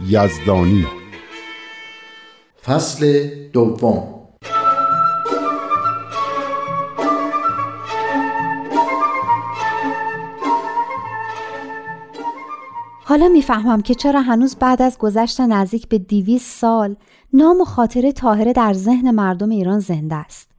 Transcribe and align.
یزدانی 0.00 0.86
فصل 2.64 3.28
دوم 3.52 4.14
حالا 13.04 13.28
می‌فهمم 13.28 13.80
که 13.80 13.94
چرا 13.94 14.20
هنوز 14.20 14.56
بعد 14.56 14.82
از 14.82 14.98
گذشت 14.98 15.40
نزدیک 15.40 15.88
به 15.88 15.98
دیویس 15.98 16.60
سال 16.60 16.96
نام 17.32 17.60
و 17.60 17.64
خاطره 17.64 18.12
تاهره 18.12 18.52
در 18.52 18.72
ذهن 18.72 19.10
مردم 19.10 19.50
ایران 19.50 19.78
زنده 19.78 20.14
است. 20.14 20.50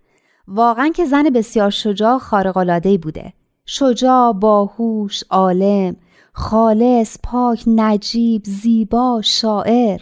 واقعا 0.48 0.90
که 0.90 1.06
زن 1.06 1.24
بسیار 1.24 1.70
شجاع 1.70 2.18
خارق‌العاده‌ای 2.18 2.98
بوده. 2.98 3.34
شجاع، 3.66 4.34
باهوش، 4.34 5.24
عالم، 5.30 5.96
خالص، 6.38 7.18
پاک، 7.24 7.64
نجیب، 7.68 8.42
زیبا، 8.46 9.22
شاعر 9.24 10.02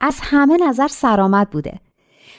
از 0.00 0.18
همه 0.22 0.56
نظر 0.56 0.88
سرآمد 0.88 1.50
بوده. 1.50 1.80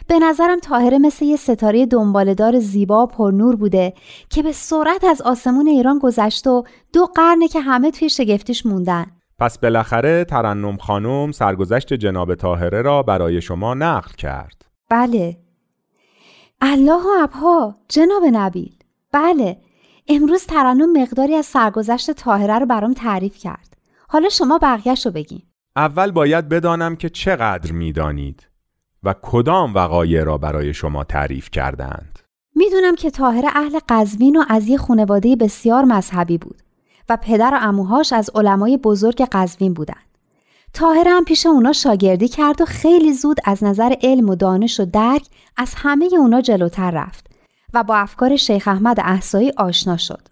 به 0.08 0.20
نظرم 0.20 0.59
تاهره 0.59 0.97
مثل 0.97 1.25
یه 1.25 1.36
ستاره 1.36 1.86
دنبالدار 1.86 2.59
زیبا 2.59 3.03
و 3.03 3.08
پرنور 3.08 3.56
بوده 3.56 3.94
که 4.30 4.44
به 4.44 4.52
سرعت 4.52 5.03
از 5.03 5.22
آسمون 5.22 5.67
ایران 5.67 6.00
گذشت 6.00 6.47
و 6.47 6.64
دو 6.94 7.06
قرنه 7.06 7.47
که 7.47 7.59
همه 7.59 7.92
توی 7.92 8.09
شگفتیش 8.09 8.66
موندن. 8.66 9.06
پس 9.39 9.59
بالاخره 9.59 10.23
ترنم 10.23 10.78
خانم 10.78 11.31
سرگذشت 11.31 11.94
جناب 11.94 12.36
تاهره 12.36 12.81
را 12.81 13.03
برای 13.03 13.42
شما 13.42 13.73
نقل 13.73 14.12
کرد. 14.17 14.66
بله. 14.89 15.38
الله 16.62 17.02
و 17.03 17.23
ابها 17.23 17.75
جناب 17.89 18.23
نبیل. 18.31 18.73
بله. 19.12 19.58
امروز 20.08 20.46
ترنم 20.46 21.02
مقداری 21.02 21.36
از 21.36 21.46
سرگذشت 21.46 22.12
تاهره 22.12 22.60
رو 22.60 22.66
برام 22.66 22.94
تعریف 22.94 23.38
کرد. 23.38 23.78
حالا 24.08 24.30
شما 24.30 24.60
بقیهش 24.62 25.06
رو 25.06 25.12
بگین. 25.12 25.42
اول 25.76 26.12
باید 26.12 26.50
بدانم 26.50 26.96
که 26.96 27.10
چقدر 27.10 27.72
می‌دانید 27.72 28.48
و 29.04 29.16
کدام 29.22 29.74
وقایع 29.74 30.24
را 30.24 30.38
برای 30.38 30.74
شما 30.74 31.03
تعریف 31.03 31.50
کردند. 31.50 32.20
می‌دونم 32.56 32.96
که 32.96 33.12
تاهره 33.12 33.50
اهل 33.56 33.80
قزوین 33.90 34.36
و 34.36 34.44
از 34.50 34.68
یه 34.68 34.78
خانواده 34.78 35.36
بسیار 35.36 35.84
مذهبی 35.84 36.38
بود 36.38 36.62
و 37.09 37.18
پدر 37.18 37.52
و 37.54 37.58
اموهاش 37.62 38.14
از 38.14 38.30
علمای 38.36 38.78
بزرگ 38.78 39.28
قزوین 39.31 39.74
بودن. 39.74 40.02
تاهره 40.74 41.12
هم 41.12 41.25
پیش 41.25 41.46
اونا 41.46 41.74
شاگردی 41.74 42.28
کرد 42.28 42.62
و 42.62 42.66
خیلی 42.66 43.14
زود 43.14 43.38
از 43.46 43.64
نظر 43.64 43.94
علم 44.02 44.30
و 44.30 44.36
دانش 44.36 44.80
و 44.80 44.86
درک 44.86 45.28
از 45.58 45.74
همه 45.78 46.09
اونا 46.12 46.42
جلوتر 46.42 46.92
رفت 46.92 47.31
و 47.74 47.84
با 47.84 47.96
افکار 47.96 48.36
شیخ 48.36 48.68
احمد 48.68 49.00
احسایی 49.00 49.52
آشنا 49.58 49.98
شد. 49.98 50.28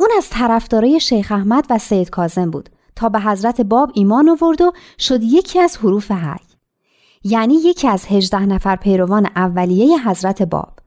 اون 0.00 0.08
از 0.16 0.30
طرفدارای 0.30 1.00
شیخ 1.00 1.32
احمد 1.32 1.66
و 1.70 1.78
سید 1.78 2.10
کازم 2.10 2.50
بود 2.50 2.68
تا 2.96 3.08
به 3.08 3.20
حضرت 3.20 3.60
باب 3.60 3.90
ایمان 3.94 4.28
آورد 4.28 4.60
و 4.60 4.72
شد 4.98 5.22
یکی 5.22 5.60
از 5.60 5.76
حروف 5.76 6.10
حی. 6.10 6.40
یعنی 7.24 7.54
یکی 7.54 7.88
از 7.88 8.06
هجده 8.06 8.46
نفر 8.46 8.76
پیروان 8.76 9.28
اولیه 9.36 10.08
حضرت 10.08 10.42
باب. 10.42 10.78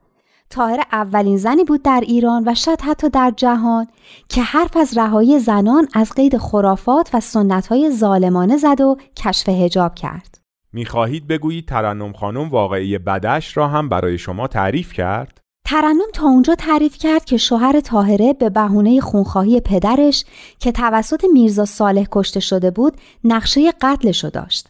تاهر 0.49 0.83
اولین 0.91 1.37
زنی 1.37 1.63
بود 1.63 1.83
در 1.83 2.03
ایران 2.07 2.43
و 2.47 2.55
شاید 2.55 2.81
حتی 2.81 3.09
در 3.09 3.33
جهان 3.37 3.87
که 4.29 4.41
حرف 4.41 4.77
از 4.77 4.97
رهایی 4.97 5.39
زنان 5.39 5.87
از 5.93 6.11
قید 6.13 6.37
خرافات 6.37 7.09
و 7.13 7.19
سنتهای 7.19 7.91
ظالمانه 7.91 8.57
زد 8.57 8.81
و 8.81 8.97
کشف 9.17 9.49
هجاب 9.49 9.95
کرد. 9.95 10.41
می‌خواهید 10.73 11.27
بگویید 11.27 11.67
ترنم 11.67 12.13
خانم 12.13 12.49
واقعی 12.49 12.97
بدش 12.97 13.57
را 13.57 13.67
هم 13.67 13.89
برای 13.89 14.17
شما 14.17 14.47
تعریف 14.47 14.93
کرد؟ 14.93 15.40
ترنم 15.71 16.11
تا 16.13 16.27
اونجا 16.27 16.55
تعریف 16.55 16.97
کرد 16.97 17.25
که 17.25 17.37
شوهر 17.37 17.79
تاهره 17.79 18.33
به 18.33 18.49
بهونه 18.49 19.01
خونخواهی 19.01 19.59
پدرش 19.59 20.25
که 20.59 20.71
توسط 20.71 21.25
میرزا 21.33 21.65
صالح 21.65 22.05
کشته 22.11 22.39
شده 22.39 22.71
بود 22.71 22.93
نقشه 23.23 23.71
قتلشو 23.71 24.29
داشت 24.29 24.67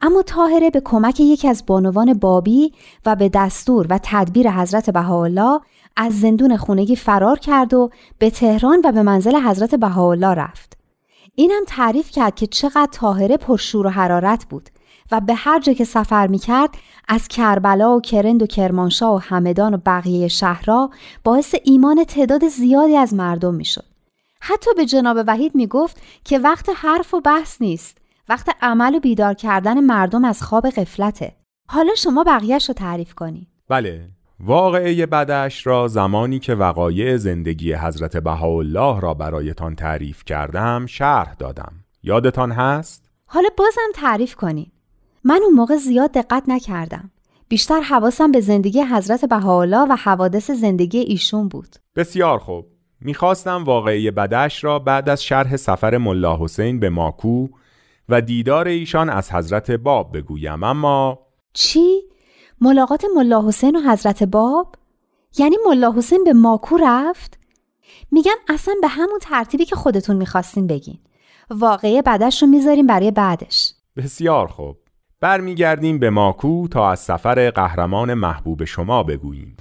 اما 0.00 0.22
تاهره 0.22 0.70
به 0.70 0.82
کمک 0.84 1.20
یکی 1.20 1.48
از 1.48 1.66
بانوان 1.66 2.14
بابی 2.14 2.72
و 3.06 3.16
به 3.16 3.28
دستور 3.28 3.86
و 3.90 4.00
تدبیر 4.02 4.50
حضرت 4.50 4.90
بهاءالله 4.90 5.60
از 5.96 6.20
زندون 6.20 6.56
خونگی 6.56 6.96
فرار 6.96 7.38
کرد 7.38 7.74
و 7.74 7.90
به 8.18 8.30
تهران 8.30 8.80
و 8.84 8.92
به 8.92 9.02
منزل 9.02 9.36
حضرت 9.36 9.74
بهاءالله 9.74 10.34
رفت. 10.34 10.76
اینم 11.34 11.62
تعریف 11.66 12.10
کرد 12.10 12.34
که 12.34 12.46
چقدر 12.46 12.88
تاهره 12.92 13.36
پرشور 13.36 13.86
و 13.86 13.90
حرارت 13.90 14.44
بود 14.44 14.70
و 15.12 15.20
به 15.20 15.34
هر 15.34 15.60
جا 15.60 15.72
که 15.72 15.84
سفر 15.84 16.26
می 16.26 16.38
کرد 16.38 16.70
از 17.08 17.28
کربلا 17.28 17.96
و 17.96 18.00
کرند 18.00 18.42
و 18.42 18.46
کرمانشاه 18.46 19.14
و 19.14 19.18
همدان 19.18 19.74
و 19.74 19.78
بقیه 19.86 20.28
شهرها 20.28 20.90
باعث 21.24 21.54
ایمان 21.64 22.04
تعداد 22.04 22.48
زیادی 22.48 22.96
از 22.96 23.14
مردم 23.14 23.54
می 23.54 23.64
شد. 23.64 23.84
حتی 24.40 24.70
به 24.76 24.86
جناب 24.86 25.16
وحید 25.26 25.54
می 25.54 25.66
گفت 25.66 26.02
که 26.24 26.38
وقت 26.38 26.70
حرف 26.76 27.14
و 27.14 27.20
بحث 27.20 27.62
نیست. 27.62 27.98
وقت 28.28 28.56
عمل 28.62 28.94
و 28.94 29.00
بیدار 29.00 29.34
کردن 29.34 29.80
مردم 29.80 30.24
از 30.24 30.42
خواب 30.42 30.66
قفلته 30.66 31.32
حالا 31.68 31.94
شما 31.94 32.24
بقیهش 32.24 32.68
رو 32.68 32.74
تعریف 32.74 33.14
کنی 33.14 33.48
بله. 33.68 34.08
واقعه 34.40 35.06
بدش 35.06 35.66
را 35.66 35.88
زمانی 35.88 36.38
که 36.38 36.54
وقایع 36.54 37.16
زندگی 37.16 37.74
حضرت 37.74 38.16
بهاءالله 38.16 39.00
را 39.00 39.14
برایتان 39.14 39.74
تعریف 39.74 40.24
کردم 40.24 40.86
شرح 40.86 41.34
دادم. 41.34 41.72
یادتان 42.02 42.52
هست؟ 42.52 43.10
حالا 43.26 43.48
بازم 43.56 43.92
تعریف 43.94 44.34
کنی 44.34 44.72
من 45.28 45.40
اون 45.42 45.54
موقع 45.54 45.76
زیاد 45.76 46.12
دقت 46.12 46.42
نکردم. 46.48 47.10
بیشتر 47.48 47.80
حواسم 47.80 48.32
به 48.32 48.40
زندگی 48.40 48.82
حضرت 48.82 49.24
بهاءالله 49.24 49.86
و 49.90 49.96
حوادث 49.96 50.50
زندگی 50.50 50.98
ایشون 50.98 51.48
بود. 51.48 51.76
بسیار 51.96 52.38
خوب. 52.38 52.66
می‌خواستم 53.00 53.64
واقعی 53.64 54.10
بدش 54.10 54.64
را 54.64 54.78
بعد 54.78 55.08
از 55.08 55.24
شرح 55.24 55.56
سفر 55.56 55.96
ملا 55.96 56.38
حسین 56.40 56.80
به 56.80 56.90
ماکو 56.90 57.48
و 58.08 58.20
دیدار 58.20 58.68
ایشان 58.68 59.10
از 59.10 59.32
حضرت 59.32 59.70
باب 59.70 60.16
بگویم. 60.16 60.64
اما 60.64 61.18
چی؟ 61.52 62.02
ملاقات 62.60 63.04
ملا 63.16 63.48
حسین 63.48 63.76
و 63.76 63.90
حضرت 63.90 64.22
باب؟ 64.22 64.74
یعنی 65.38 65.56
ملا 65.66 65.92
حسین 65.92 66.24
به 66.24 66.32
ماکو 66.32 66.76
رفت؟ 66.76 67.38
میگم 68.10 68.36
اصلا 68.48 68.74
به 68.80 68.88
همون 68.88 69.18
ترتیبی 69.22 69.64
که 69.64 69.76
خودتون 69.76 70.16
می‌خواستین 70.16 70.66
بگین. 70.66 70.98
واقعه 71.50 72.02
بعدش 72.02 72.42
رو 72.42 72.48
می‌ذاریم 72.48 72.86
برای 72.86 73.10
بعدش. 73.10 73.72
بسیار 73.96 74.46
خوب. 74.46 74.76
برمیگردیم 75.20 75.98
به 75.98 76.10
ماکو 76.10 76.68
تا 76.68 76.90
از 76.90 77.00
سفر 77.00 77.50
قهرمان 77.50 78.14
محبوب 78.14 78.64
شما 78.64 79.02
بگوییم. 79.02 79.56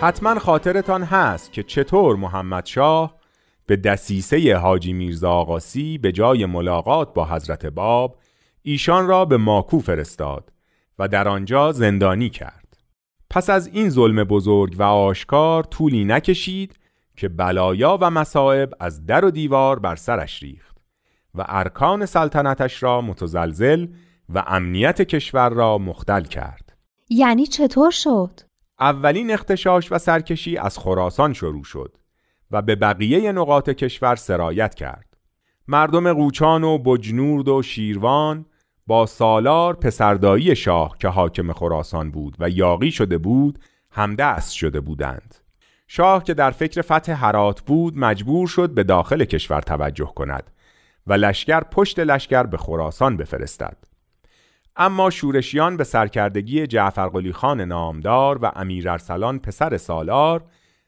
حتما 0.00 0.38
خاطرتان 0.38 1.02
هست 1.02 1.52
که 1.52 1.62
چطور 1.62 2.16
محمد 2.16 2.66
شاه 2.66 3.14
به 3.66 3.76
دسیسه 3.76 4.56
حاجی 4.56 4.92
میرزا 4.92 5.30
آقاسی 5.30 5.98
به 5.98 6.12
جای 6.12 6.46
ملاقات 6.46 7.14
با 7.14 7.24
حضرت 7.24 7.66
باب 7.66 8.18
ایشان 8.62 9.06
را 9.06 9.24
به 9.24 9.36
ماکو 9.36 9.80
فرستاد 9.80 10.52
و 10.98 11.08
در 11.08 11.28
آنجا 11.28 11.72
زندانی 11.72 12.30
کرد. 12.30 12.76
پس 13.30 13.50
از 13.50 13.66
این 13.66 13.90
ظلم 13.90 14.24
بزرگ 14.24 14.74
و 14.78 14.82
آشکار 14.82 15.62
طولی 15.64 16.04
نکشید 16.04 16.78
که 17.16 17.28
بلایا 17.28 17.98
و 18.00 18.10
مصائب 18.10 18.72
از 18.80 19.06
در 19.06 19.24
و 19.24 19.30
دیوار 19.30 19.78
بر 19.78 19.96
سرش 19.96 20.42
ریخت 20.42 20.76
و 21.34 21.44
ارکان 21.48 22.06
سلطنتش 22.06 22.82
را 22.82 23.00
متزلزل 23.00 23.86
و 24.28 24.44
امنیت 24.46 25.02
کشور 25.02 25.48
را 25.48 25.78
مختل 25.78 26.22
کرد. 26.22 26.76
یعنی 27.10 27.46
چطور 27.46 27.90
شد؟ 27.90 28.40
اولین 28.80 29.30
اختشاش 29.30 29.92
و 29.92 29.98
سرکشی 29.98 30.56
از 30.56 30.78
خراسان 30.78 31.32
شروع 31.32 31.64
شد 31.64 31.96
و 32.50 32.62
به 32.62 32.74
بقیه 32.74 33.32
نقاط 33.32 33.70
کشور 33.70 34.16
سرایت 34.16 34.74
کرد. 34.74 35.16
مردم 35.68 36.12
قوچان 36.12 36.64
و 36.64 36.78
بجنورد 36.78 37.48
و 37.48 37.62
شیروان 37.62 38.46
با 38.86 39.06
سالار 39.06 39.74
پسردایی 39.74 40.56
شاه 40.56 40.96
که 40.98 41.08
حاکم 41.08 41.52
خراسان 41.52 42.10
بود 42.10 42.36
و 42.38 42.50
یاقی 42.50 42.90
شده 42.90 43.18
بود 43.18 43.58
همدست 43.90 44.52
شده 44.52 44.80
بودند. 44.80 45.34
شاه 45.88 46.24
که 46.24 46.34
در 46.34 46.50
فکر 46.50 46.82
فتح 46.82 47.12
هرات 47.12 47.60
بود 47.60 47.98
مجبور 47.98 48.48
شد 48.48 48.70
به 48.70 48.84
داخل 48.84 49.24
کشور 49.24 49.60
توجه 49.60 50.12
کند 50.16 50.50
و 51.06 51.12
لشکر 51.12 51.60
پشت 51.60 51.98
لشکر 51.98 52.42
به 52.42 52.56
خراسان 52.56 53.16
بفرستد. 53.16 53.76
اما 54.76 55.10
شورشیان 55.10 55.76
به 55.76 55.84
سرکردگی 55.84 56.66
جعفر 56.66 57.32
خان 57.32 57.60
نامدار 57.60 58.38
و 58.42 58.52
امیر 58.56 58.90
ارسلان 58.90 59.38
پسر 59.38 59.76
سالار 59.76 60.44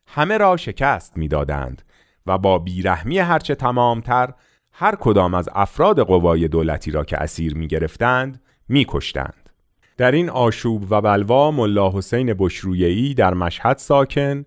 همه 0.06 0.38
را 0.38 0.56
شکست 0.56 1.16
می‌دادند 1.16 1.82
و 2.26 2.38
با 2.38 2.58
بیرحمی 2.58 3.18
هرچه 3.18 3.54
تمامتر 3.54 4.32
هر 4.72 4.94
کدام 4.94 5.34
از 5.34 5.48
افراد 5.52 6.00
قوای 6.00 6.48
دولتی 6.48 6.90
را 6.90 7.04
که 7.04 7.16
اسیر 7.16 7.54
می 7.54 7.66
گرفتند 7.66 8.42
می 8.68 8.84
کشتند. 8.88 9.50
در 9.96 10.12
این 10.12 10.30
آشوب 10.30 10.86
و 10.90 11.00
بلوا 11.00 11.50
ملا 11.50 11.90
حسین 11.90 12.34
بشرویهی 12.38 13.14
در 13.14 13.34
مشهد 13.34 13.78
ساکن 13.78 14.44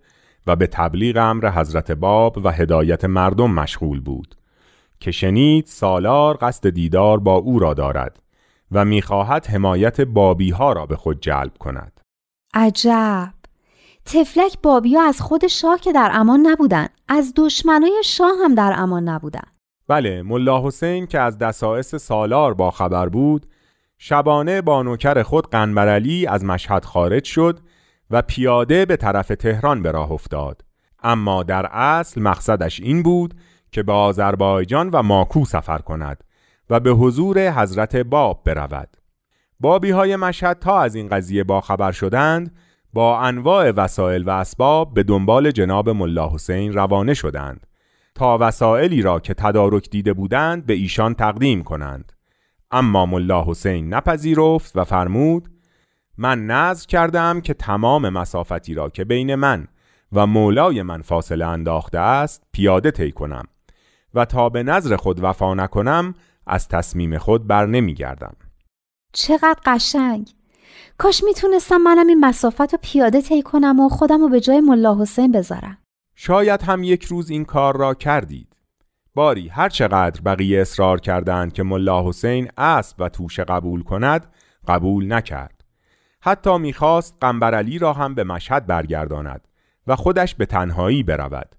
و 0.47 0.55
به 0.55 0.67
تبلیغ 0.67 1.17
امر 1.17 1.49
حضرت 1.49 1.91
باب 1.91 2.37
و 2.45 2.51
هدایت 2.51 3.05
مردم 3.05 3.51
مشغول 3.51 3.99
بود 3.99 4.35
که 4.99 5.11
شنید 5.11 5.65
سالار 5.65 6.37
قصد 6.41 6.69
دیدار 6.69 7.19
با 7.19 7.35
او 7.35 7.59
را 7.59 7.73
دارد 7.73 8.19
و 8.71 8.85
می‌خواهد 8.85 9.47
حمایت 9.47 10.01
بابی 10.01 10.51
ها 10.51 10.73
را 10.73 10.85
به 10.85 10.95
خود 10.95 11.21
جلب 11.21 11.57
کند. 11.57 11.99
عجب! 12.53 13.33
تفلک 14.05 14.57
بابی 14.63 14.95
ها 14.95 15.07
از 15.07 15.21
خود 15.21 15.47
شاه 15.47 15.79
که 15.79 15.93
در 15.93 16.11
امان 16.13 16.39
نبودن 16.47 16.87
از 17.07 17.33
دشمنای 17.35 18.01
شاه 18.05 18.31
هم 18.43 18.55
در 18.55 18.73
امان 18.77 19.09
نبودن. 19.09 19.43
بله 19.87 20.21
ملا 20.21 20.67
حسین 20.67 21.07
که 21.07 21.19
از 21.19 21.37
دسایس 21.37 21.95
سالار 21.95 22.53
با 22.53 22.71
خبر 22.71 23.09
بود 23.09 23.45
شبانه 23.97 24.61
با 24.61 24.83
نوکر 24.83 25.23
خود 25.23 25.49
قنبرعلی 25.49 26.27
از 26.27 26.45
مشهد 26.45 26.85
خارج 26.85 27.23
شد 27.23 27.59
و 28.11 28.21
پیاده 28.21 28.85
به 28.85 28.97
طرف 28.97 29.27
تهران 29.27 29.83
به 29.83 29.91
راه 29.91 30.11
افتاد. 30.11 30.61
اما 31.03 31.43
در 31.43 31.65
اصل 31.71 32.21
مقصدش 32.21 32.79
این 32.79 33.03
بود 33.03 33.33
که 33.71 33.83
به 33.83 33.91
آذربایجان 33.91 34.89
و 34.89 35.03
ماکو 35.03 35.45
سفر 35.45 35.77
کند. 35.77 36.23
و 36.71 36.79
به 36.79 36.91
حضور 36.91 37.51
حضرت 37.51 37.95
باب 37.95 38.41
برود. 38.45 38.97
بابی 39.59 39.91
های 39.91 40.15
مشهد 40.15 40.59
تا 40.59 40.81
از 40.81 40.95
این 40.95 41.07
قضیه 41.07 41.43
با 41.43 41.61
خبر 41.61 41.91
شدند 41.91 42.55
با 42.93 43.19
انواع 43.19 43.71
وسایل 43.71 44.23
و 44.23 44.29
اسباب 44.29 44.93
به 44.93 45.03
دنبال 45.03 45.51
جناب 45.51 45.89
ملا 45.89 46.29
حسین 46.29 46.73
روانه 46.73 47.13
شدند. 47.13 47.67
تا 48.15 48.37
وسائلی 48.41 49.01
را 49.01 49.19
که 49.19 49.33
تدارک 49.33 49.89
دیده 49.89 50.13
بودند 50.13 50.65
به 50.65 50.73
ایشان 50.73 51.13
تقدیم 51.13 51.63
کنند. 51.63 52.13
اما 52.71 53.05
ملا 53.05 53.43
حسین 53.47 53.93
نپذیرفت 53.93 54.77
و 54.77 54.83
فرمود 54.83 55.49
من 56.17 56.45
نظر 56.45 56.85
کردم 56.85 57.41
که 57.41 57.53
تمام 57.53 58.09
مسافتی 58.09 58.73
را 58.73 58.89
که 58.89 59.03
بین 59.03 59.35
من 59.35 59.67
و 60.11 60.27
مولای 60.27 60.81
من 60.81 61.01
فاصله 61.01 61.45
انداخته 61.45 61.99
است 61.99 62.43
پیاده 62.51 62.91
طی 62.91 63.11
کنم 63.11 63.45
و 64.13 64.25
تا 64.25 64.49
به 64.49 64.63
نظر 64.63 64.95
خود 64.95 65.23
وفا 65.23 65.53
نکنم 65.53 66.15
از 66.47 66.67
تصمیم 66.67 67.17
خود 67.17 67.47
بر 67.47 67.65
نمی 67.65 67.93
گردم. 67.93 68.35
چقدر 69.13 69.59
قشنگ. 69.65 70.29
کاش 70.97 71.23
می‌تونستم 71.23 71.77
منم 71.77 72.07
این 72.07 72.19
مسافت 72.19 72.73
رو 72.73 72.79
پیاده 72.81 73.21
طی 73.21 73.41
کنم 73.41 73.79
و 73.79 73.89
خودم 73.89 74.21
رو 74.21 74.29
به 74.29 74.39
جای 74.39 74.59
ملا 74.59 75.01
حسین 75.01 75.31
بذارم. 75.31 75.77
شاید 76.15 76.61
هم 76.61 76.83
یک 76.83 77.03
روز 77.03 77.29
این 77.29 77.45
کار 77.45 77.77
را 77.77 77.93
کردید. 77.93 78.55
باری 79.15 79.47
هر 79.47 79.69
چقدر 79.69 80.21
بقیه 80.21 80.61
اصرار 80.61 80.99
کردند 80.99 81.53
که 81.53 81.63
ملا 81.63 82.07
حسین 82.07 82.49
اسب 82.57 82.95
و 82.99 83.09
توشه 83.09 83.43
قبول 83.43 83.83
کند 83.83 84.33
قبول 84.67 85.13
نکرد. 85.13 85.63
حتی 86.21 86.57
می‌خواست 86.57 87.17
قنبرعلی 87.21 87.79
را 87.79 87.93
هم 87.93 88.15
به 88.15 88.23
مشهد 88.23 88.67
برگرداند 88.67 89.47
و 89.87 89.95
خودش 89.95 90.35
به 90.35 90.45
تنهایی 90.45 91.03
برود. 91.03 91.55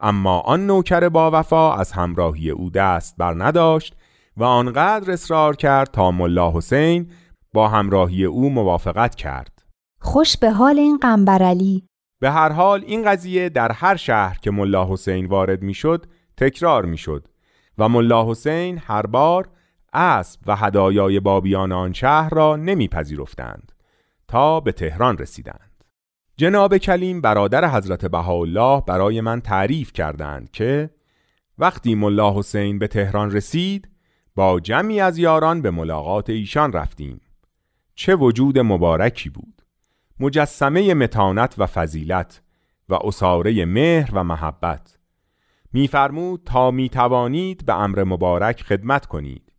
اما 0.00 0.40
آن 0.40 0.66
نوکر 0.66 1.08
با 1.08 1.30
وفا 1.32 1.74
از 1.74 1.92
همراهی 1.92 2.50
او 2.50 2.70
دست 2.70 3.16
بر 3.16 3.34
نداشت 3.44 3.96
و 4.38 4.44
آنقدر 4.44 5.12
اصرار 5.12 5.56
کرد 5.56 5.90
تا 5.90 6.10
ملا 6.10 6.52
حسین 6.52 7.10
با 7.54 7.68
همراهی 7.68 8.24
او 8.24 8.50
موافقت 8.50 9.14
کرد. 9.14 9.62
خوش 10.00 10.36
به 10.36 10.50
حال 10.50 10.78
این 10.78 10.98
قنبرعلی 10.98 11.88
به 12.20 12.30
هر 12.30 12.52
حال 12.52 12.84
این 12.86 13.04
قضیه 13.04 13.48
در 13.48 13.72
هر 13.72 13.96
شهر 13.96 14.38
که 14.38 14.50
ملا 14.50 14.92
حسین 14.92 15.26
وارد 15.26 15.62
می‌شد 15.62 16.06
تکرار 16.36 16.84
می‌شد 16.84 17.28
و 17.78 17.88
ملا 17.88 18.30
حسین 18.30 18.80
هر 18.86 19.06
بار 19.06 19.48
اسب 19.92 20.40
و 20.46 20.56
هدایای 20.56 21.20
بابیان 21.20 21.72
آن 21.72 21.92
شهر 21.92 22.28
را 22.28 22.56
نمیپذیرفتند 22.56 23.72
تا 24.28 24.60
به 24.60 24.72
تهران 24.72 25.18
رسیدند. 25.18 25.84
جناب 26.36 26.76
کلیم 26.76 27.20
برادر 27.20 27.70
حضرت 27.70 28.06
بهاءالله 28.06 28.82
برای 28.86 29.20
من 29.20 29.40
تعریف 29.40 29.92
کردند 29.92 30.50
که 30.50 30.90
وقتی 31.58 31.94
ملا 31.94 32.38
حسین 32.38 32.78
به 32.78 32.86
تهران 32.86 33.30
رسید 33.30 33.88
با 34.38 34.60
جمعی 34.60 35.00
از 35.00 35.18
یاران 35.18 35.62
به 35.62 35.70
ملاقات 35.70 36.30
ایشان 36.30 36.72
رفتیم. 36.72 37.20
چه 37.94 38.16
وجود 38.16 38.58
مبارکی 38.58 39.30
بود! 39.30 39.62
مجسمه 40.20 40.94
متانت 40.94 41.54
و 41.58 41.66
فضیلت 41.66 42.42
و 42.88 42.94
اساره 42.94 43.64
مهر 43.64 44.10
و 44.12 44.24
محبت. 44.24 44.98
میفرمود 45.72 46.42
تا 46.44 46.70
می 46.70 46.88
توانید 46.88 47.66
به 47.66 47.74
امر 47.74 48.04
مبارک 48.04 48.62
خدمت 48.62 49.06
کنید. 49.06 49.52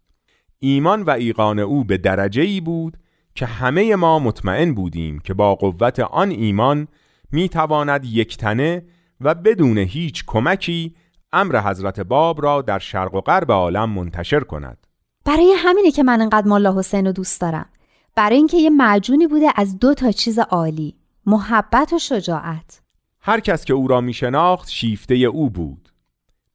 ایمان 0.59 1.03
و 1.03 1.09
ایقان 1.09 1.59
او 1.59 1.83
به 1.83 1.97
درجه 1.97 2.41
ای 2.41 2.61
بود 2.61 2.97
که 3.35 3.45
همه 3.45 3.95
ما 3.95 4.19
مطمئن 4.19 4.73
بودیم 4.73 5.19
که 5.19 5.33
با 5.33 5.55
قوت 5.55 5.99
آن 5.99 6.29
ایمان 6.29 6.87
می 7.31 7.49
تواند 7.49 8.05
یکتنه 8.05 8.85
و 9.21 9.35
بدون 9.35 9.77
هیچ 9.77 10.23
کمکی 10.27 10.95
امر 11.33 11.59
حضرت 11.59 11.99
باب 11.99 12.41
را 12.41 12.61
در 12.61 12.79
شرق 12.79 13.15
و 13.15 13.21
غرب 13.21 13.51
عالم 13.51 13.89
منتشر 13.89 14.39
کند. 14.39 14.87
برای 15.25 15.53
همینه 15.57 15.91
که 15.91 16.03
من 16.03 16.21
انقدر 16.21 16.47
ملا 16.47 16.77
حسین 16.77 17.05
رو 17.05 17.11
دوست 17.11 17.41
دارم. 17.41 17.69
برای 18.15 18.35
اینکه 18.35 18.57
یه 18.57 18.69
معجونی 18.69 19.27
بوده 19.27 19.47
از 19.55 19.79
دو 19.79 19.93
تا 19.93 20.11
چیز 20.11 20.39
عالی 20.39 20.95
محبت 21.25 21.93
و 21.93 21.99
شجاعت. 21.99 22.81
هر 23.21 23.39
کس 23.39 23.65
که 23.65 23.73
او 23.73 23.87
را 23.87 24.01
می 24.01 24.13
شناخت 24.13 24.69
شیفته 24.69 25.15
او 25.15 25.49
بود. 25.49 25.89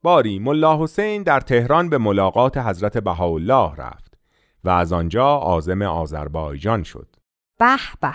باری 0.03 0.39
ملا 0.39 0.83
حسین 0.83 1.23
در 1.23 1.39
تهران 1.39 1.89
به 1.89 1.97
ملاقات 1.97 2.57
حضرت 2.57 2.97
بهاءالله 2.97 3.75
رفت 3.75 4.13
و 4.63 4.69
از 4.69 4.93
آنجا 4.93 5.27
عازم 5.27 5.81
آذربایجان 5.81 6.83
شد. 6.83 7.15
به 7.59 7.77
به. 8.01 8.13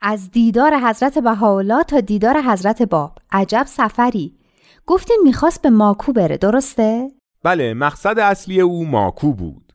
از 0.00 0.30
دیدار 0.30 0.78
حضرت 0.88 1.18
بهاءالله 1.18 1.82
تا 1.82 2.00
دیدار 2.00 2.42
حضرت 2.42 2.82
باب. 2.82 3.18
عجب 3.32 3.64
سفری. 3.66 4.38
گفتین 4.88 5.20
می‌خواست 5.24 5.62
به 5.62 5.70
ماکو 5.70 6.12
بره 6.12 6.36
درسته؟ 6.36 7.10
بله 7.42 7.74
مقصد 7.74 8.18
اصلی 8.18 8.60
او 8.60 8.86
ماکو 8.86 9.32
بود. 9.32 9.72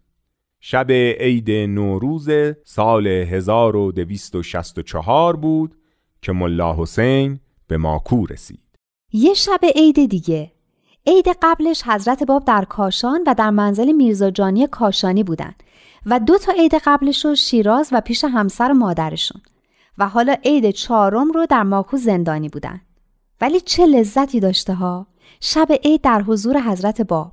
شب 0.60 0.92
عید 1.20 1.52
نوروز 1.52 2.30
سال 2.64 3.08
1264 3.08 5.36
بود 5.36 5.76
که 6.22 6.32
ملا 6.32 6.76
حسین 6.76 7.40
به 7.68 7.78
ماکو 7.78 8.26
رسید. 8.26 8.60
یه 9.12 9.34
شب 9.34 9.60
عید 9.76 10.10
دیگه. 10.10 10.52
عید 11.08 11.26
قبلش 11.42 11.84
حضرت 11.84 12.24
باب 12.24 12.46
در 12.46 12.66
کاشان 12.66 13.24
و 13.28 13.36
در 13.38 13.50
منزل 13.50 13.92
میرزا 13.92 14.32
جانی 14.32 14.68
کاشانی 14.68 15.24
بودن 15.24 15.54
و 16.06 16.20
دو 16.20 16.38
تا 16.38 16.52
عید 16.52 16.76
قبلش 16.86 17.26
رو 17.26 17.36
شیراز 17.36 17.90
و 17.92 18.02
پیش 18.02 18.24
همسر 18.24 18.72
و 18.72 18.74
مادرشون 18.74 19.42
و 19.98 20.10
حالا 20.10 20.36
عید 20.46 20.72
چهارم 20.72 21.32
رو 21.32 21.46
در 21.46 21.64
ماکو 21.64 21.98
زندانی 21.98 22.50
بودن. 22.50 22.82
ولی 23.44 23.62
چه 23.62 23.86
لذتی 23.86 24.40
داشته 24.40 24.74
ها. 24.74 25.08
شب 25.40 25.68
عید 25.84 26.02
در 26.02 26.22
حضور 26.22 26.62
حضرت 26.62 27.02
باب. 27.02 27.32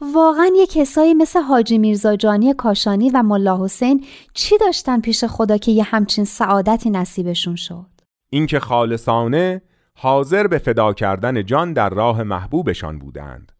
واقعا 0.00 0.50
یه 0.56 0.66
کسایی 0.66 1.14
مثل 1.14 1.40
حاجی 1.40 1.78
میرزا 1.78 2.16
جانی 2.16 2.54
کاشانی 2.54 3.10
و 3.10 3.22
ملا 3.22 3.64
حسین 3.64 4.04
چی 4.34 4.58
داشتن 4.58 5.00
پیش 5.00 5.24
خدا 5.24 5.56
که 5.56 5.72
یه 5.72 5.82
همچین 5.82 6.24
سعادتی 6.24 6.90
نصیبشون 6.90 7.56
شد؟ 7.56 7.86
اینکه 8.30 8.60
خالصانه 8.60 9.62
حاضر 9.94 10.46
به 10.46 10.58
فدا 10.58 10.92
کردن 10.92 11.44
جان 11.44 11.72
در 11.72 11.88
راه 11.88 12.22
محبوبشان 12.22 12.98
بودند 12.98 13.52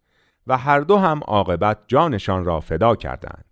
و 0.47 0.59
هر 0.59 0.81
دو 0.81 0.97
هم 0.97 1.21
عاقبت 1.27 1.79
جانشان 1.89 2.45
را 2.45 2.61
فدا 2.61 2.97
کردند. 2.97 3.45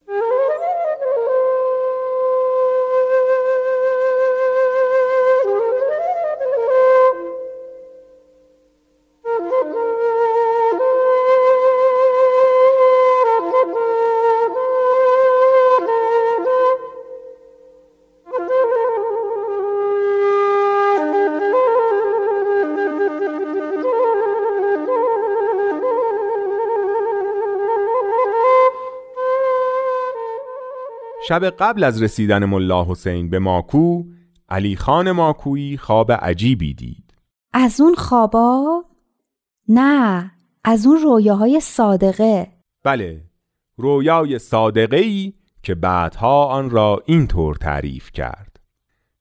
شب 31.28 31.44
قبل 31.44 31.84
از 31.84 32.02
رسیدن 32.02 32.44
ملا 32.44 32.84
حسین 32.84 33.30
به 33.30 33.38
ماکو 33.38 34.04
علی 34.48 34.76
خان 34.76 35.12
ماکویی 35.12 35.76
خواب 35.76 36.12
عجیبی 36.12 36.74
دید. 36.74 37.14
از 37.52 37.80
اون 37.80 37.94
خوابا؟ 37.94 38.84
نه 39.68 40.30
از 40.64 40.86
اون 40.86 40.98
رویاهای 40.98 41.60
صادقه. 41.60 42.52
بله 42.84 43.24
رویای 43.76 44.38
صادقه 44.38 44.96
ای 44.96 45.32
که 45.62 45.74
بعدها 45.74 46.46
آن 46.46 46.70
را 46.70 47.02
اینطور 47.06 47.56
تعریف 47.56 48.12
کرد. 48.12 48.60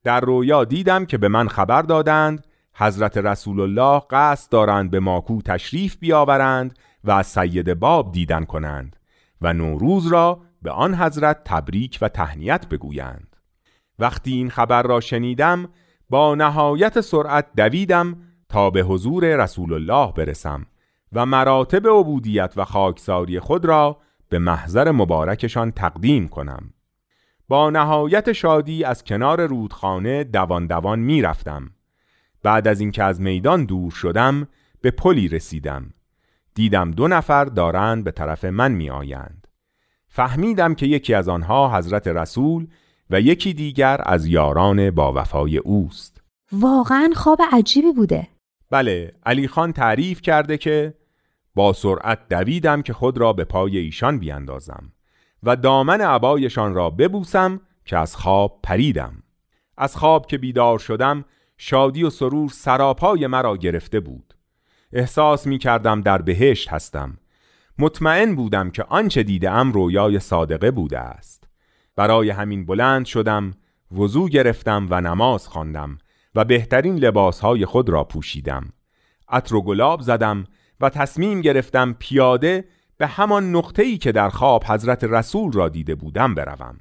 در 0.04 0.22
رویا 0.22 0.66
دیدم 0.66 1.06
که 1.06 1.18
به 1.18 1.28
من 1.28 1.48
خبر 1.48 1.82
دادند 1.82 2.48
حضرت 2.74 3.18
رسول 3.18 3.60
الله 3.60 4.02
قصد 4.10 4.52
دارند 4.52 4.92
به 4.92 5.00
ماکو 5.00 5.42
تشریف 5.42 5.98
بیاورند 5.98 6.80
و 7.04 7.12
از 7.12 7.28
سید 7.28 7.74
باب 7.74 8.12
دیدن 8.12 8.44
کنند 8.44 8.96
و 9.42 9.54
نوروز 9.54 10.08
را 10.08 10.42
به 10.64 10.72
آن 10.72 10.96
حضرت 10.96 11.44
تبریک 11.46 12.00
و 12.02 12.08
تهنیت 12.08 12.70
بگویند. 12.70 13.36
وقتی 14.00 14.34
این 14.34 14.50
خبر 14.50 14.84
را 14.84 15.00
شنیدم 15.00 15.70
با 16.10 16.36
نهایت 16.36 17.02
سرعت 17.02 17.48
دویدم 17.58 18.18
تا 18.50 18.70
به 18.70 18.82
حضور 18.82 19.44
رسول 19.44 19.74
الله 19.74 20.14
برسم 20.14 20.66
و 21.14 21.26
مراتب 21.26 21.88
عبودیت 21.88 22.54
و 22.56 22.66
خاکساری 22.66 23.40
خود 23.40 23.66
را 23.66 23.98
به 24.30 24.40
محضر 24.40 24.92
مبارکشان 24.92 25.72
تقدیم 25.72 26.28
کنم. 26.28 26.74
با 27.48 27.70
نهایت 27.70 28.32
شادی 28.32 28.84
از 28.84 29.04
کنار 29.04 29.46
رودخانه 29.46 30.24
دوان 30.24 30.68
دوان 30.68 31.00
می 31.00 31.22
رفتم. 31.22 31.72
بعد 32.44 32.68
از 32.68 32.80
اینکه 32.80 33.04
از 33.04 33.22
میدان 33.22 33.66
دور 33.66 33.92
شدم 33.92 34.48
به 34.82 34.92
پلی 34.92 35.28
رسیدم. 35.28 35.94
دیدم 36.56 36.92
دو 36.92 37.08
نفر 37.08 37.46
دارند 37.46 38.04
به 38.04 38.12
طرف 38.12 38.46
من 38.46 38.72
می 38.72 38.90
آیند. 38.90 39.43
فهمیدم 40.16 40.76
که 40.76 40.86
یکی 40.86 41.14
از 41.14 41.30
آنها 41.30 41.78
حضرت 41.78 42.08
رسول 42.08 42.68
و 43.10 43.22
یکی 43.22 43.54
دیگر 43.54 44.02
از 44.06 44.26
یاران 44.26 44.92
با 44.92 45.14
وفای 45.14 45.58
اوست. 45.58 46.22
واقعا 46.52 47.10
خواب 47.16 47.40
عجیبی 47.52 47.92
بوده. 47.92 48.28
بله 48.70 49.14
علی 49.26 49.48
خان 49.48 49.72
تعریف 49.72 50.22
کرده 50.22 50.58
که 50.58 50.94
با 51.56 51.74
سرعت 51.74 52.20
دویدم 52.30 52.82
که 52.82 52.94
خود 52.94 53.18
را 53.18 53.34
به 53.34 53.44
پای 53.44 53.78
ایشان 53.78 54.20
بیاندازم 54.20 54.92
و 55.44 55.56
دامن 55.56 56.02
عبایشان 56.02 56.74
را 56.74 56.90
ببوسم 56.90 57.62
که 57.86 57.98
از 57.98 58.16
خواب 58.16 58.60
پریدم. 58.64 59.24
از 59.78 59.96
خواب 59.96 60.26
که 60.26 60.38
بیدار 60.38 60.80
شدم 60.80 61.26
شادی 61.58 62.04
و 62.04 62.10
سرور 62.10 62.50
سراپای 62.50 63.28
مرا 63.28 63.58
گرفته 63.58 64.00
بود. 64.00 64.34
احساس 64.92 65.48
می 65.48 65.58
کردم 65.58 66.02
در 66.02 66.22
بهشت 66.22 66.70
هستم. 66.70 67.18
مطمئن 67.80 68.36
بودم 68.36 68.72
که 68.72 68.84
آنچه 68.84 69.24
دیدم 69.24 69.72
رویای 69.72 70.20
صادقه 70.20 70.72
بوده 70.72 71.00
است. 71.00 71.44
برای 71.96 72.30
همین 72.30 72.66
بلند 72.66 73.06
شدم 73.06 73.52
وضو 73.92 74.30
گرفتم 74.30 74.88
و 74.90 75.02
نماز 75.02 75.48
خواندم 75.48 75.98
و 76.36 76.46
بهترین 76.46 76.96
لباسهای 76.96 77.66
خود 77.66 77.90
را 77.90 78.04
پوشیدم. 78.04 78.70
عطر 79.30 79.56
و 79.56 79.62
گلاب 79.62 80.02
زدم 80.02 80.44
و 80.80 80.90
تصمیم 80.90 81.42
گرفتم 81.42 81.96
پیاده 82.00 82.66
به 82.98 83.08
همان 83.08 83.56
نقطه‌ای 83.56 83.98
که 83.98 84.12
در 84.12 84.30
خواب 84.30 84.64
حضرت 84.64 85.04
رسول 85.04 85.52
را 85.52 85.70
دیده 85.70 85.96
بودم 85.96 86.36
بروم. 86.36 86.80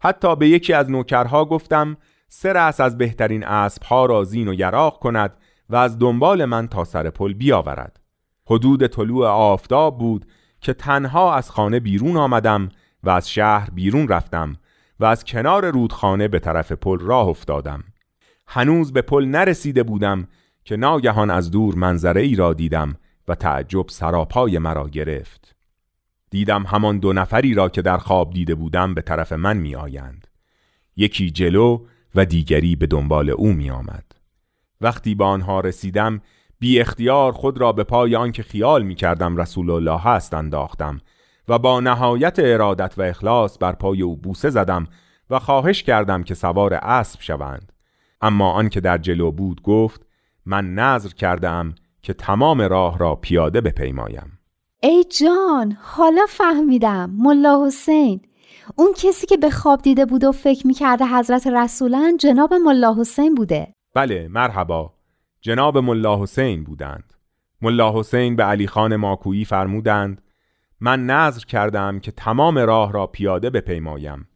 حتی 0.00 0.36
به 0.36 0.48
یکی 0.48 0.72
از 0.72 0.90
نوکرها 0.90 1.44
گفتم 1.44 1.96
سه 2.28 2.52
رأس 2.52 2.80
از 2.80 2.98
بهترین 2.98 3.44
اسبها 3.44 4.06
را 4.06 4.24
زین 4.24 4.48
و 4.48 4.54
یراق 4.54 4.98
کند 4.98 5.36
و 5.70 5.76
از 5.76 5.98
دنبال 5.98 6.44
من 6.44 6.68
تا 6.68 6.84
سر 6.84 7.10
پل 7.10 7.32
بیاورد. 7.32 8.01
حدود 8.46 8.86
طلوع 8.86 9.26
آفتاب 9.26 9.98
بود 9.98 10.26
که 10.60 10.72
تنها 10.72 11.34
از 11.34 11.50
خانه 11.50 11.80
بیرون 11.80 12.16
آمدم 12.16 12.68
و 13.02 13.10
از 13.10 13.30
شهر 13.30 13.70
بیرون 13.70 14.08
رفتم 14.08 14.56
و 15.00 15.04
از 15.04 15.24
کنار 15.24 15.70
رودخانه 15.70 16.28
به 16.28 16.38
طرف 16.38 16.72
پل 16.72 16.98
راه 16.98 17.28
افتادم. 17.28 17.84
هنوز 18.46 18.92
به 18.92 19.02
پل 19.02 19.24
نرسیده 19.24 19.82
بودم 19.82 20.28
که 20.64 20.76
ناگهان 20.76 21.30
از 21.30 21.50
دور 21.50 21.74
منظره 21.74 22.20
ای 22.20 22.34
را 22.34 22.54
دیدم 22.54 22.96
و 23.28 23.34
تعجب 23.34 23.88
سراپای 23.88 24.58
مرا 24.58 24.88
گرفت. 24.88 25.56
دیدم 26.30 26.62
همان 26.62 26.98
دو 26.98 27.12
نفری 27.12 27.54
را 27.54 27.68
که 27.68 27.82
در 27.82 27.98
خواب 27.98 28.32
دیده 28.32 28.54
بودم 28.54 28.94
به 28.94 29.02
طرف 29.02 29.32
من 29.32 29.56
می 29.56 29.74
آیند. 29.74 30.26
یکی 30.96 31.30
جلو 31.30 31.86
و 32.14 32.24
دیگری 32.24 32.76
به 32.76 32.86
دنبال 32.86 33.30
او 33.30 33.52
می 33.52 33.70
آمد. 33.70 34.04
وقتی 34.80 35.14
به 35.14 35.24
آنها 35.24 35.60
رسیدم 35.60 36.20
بی 36.62 36.80
اختیار 36.80 37.32
خود 37.32 37.58
را 37.58 37.72
به 37.72 37.84
پای 37.84 38.16
آنکه 38.16 38.42
خیال 38.42 38.82
می 38.82 38.94
کردم 38.94 39.36
رسول 39.36 39.70
الله 39.70 39.98
هست 39.98 40.34
انداختم 40.34 41.00
و 41.48 41.58
با 41.58 41.80
نهایت 41.80 42.38
ارادت 42.38 42.94
و 42.98 43.02
اخلاص 43.02 43.58
بر 43.60 43.72
پای 43.72 44.02
او 44.02 44.16
بوسه 44.16 44.50
زدم 44.50 44.86
و 45.30 45.38
خواهش 45.38 45.82
کردم 45.82 46.22
که 46.22 46.34
سوار 46.34 46.74
اسب 46.74 47.20
شوند. 47.20 47.72
اما 48.20 48.52
آنکه 48.52 48.80
در 48.80 48.98
جلو 48.98 49.30
بود 49.30 49.62
گفت 49.62 50.06
من 50.46 50.74
نظر 50.74 51.08
کردم 51.08 51.74
که 52.02 52.12
تمام 52.14 52.60
راه 52.60 52.98
را 52.98 53.14
پیاده 53.14 53.60
بپیمایم. 53.60 54.38
ای 54.82 55.04
جان 55.04 55.76
حالا 55.80 56.26
فهمیدم 56.28 57.10
ملا 57.18 57.66
حسین. 57.66 58.20
اون 58.76 58.92
کسی 58.96 59.26
که 59.26 59.36
به 59.36 59.50
خواب 59.50 59.82
دیده 59.82 60.06
بود 60.06 60.24
و 60.24 60.32
فکر 60.32 60.66
می‌کرده 60.66 61.06
حضرت 61.06 61.46
رسولن 61.46 62.16
جناب 62.16 62.54
ملا 62.54 62.94
حسین 62.98 63.34
بوده. 63.34 63.72
بله 63.94 64.28
مرحبا. 64.28 65.01
جناب 65.42 65.78
ملا 65.78 66.22
حسین 66.22 66.64
بودند 66.64 67.14
ملا 67.62 67.98
حسین 67.98 68.36
به 68.36 68.44
علی 68.44 68.66
خان 68.66 68.96
ماکویی 68.96 69.44
فرمودند 69.44 70.22
من 70.80 71.06
نظر 71.06 71.40
کردم 71.40 71.98
که 71.98 72.12
تمام 72.12 72.58
راه 72.58 72.92
را 72.92 73.06
پیاده 73.06 73.50
بپیمایم 73.50 74.28